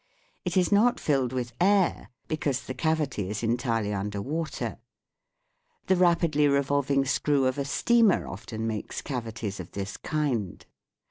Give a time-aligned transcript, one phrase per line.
[0.45, 4.79] It is not filled with air, because the cavity is entirely under water.
[5.85, 10.65] The rapidly revolving screw of a steamer often makes cavities of this kind.